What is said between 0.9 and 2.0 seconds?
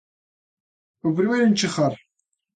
O primeiro en chegar.